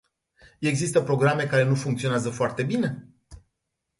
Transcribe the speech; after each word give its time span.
Există 0.59 1.01
programe 1.03 1.45
care 1.45 1.63
nu 1.63 1.75
funcționează 1.75 2.29
foarte 2.29 2.63
bine? 2.63 3.07